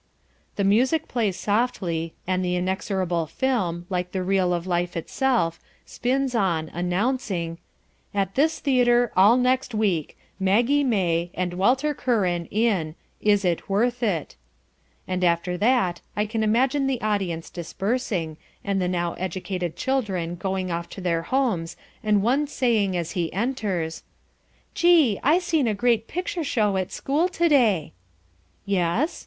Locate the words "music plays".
0.63-1.37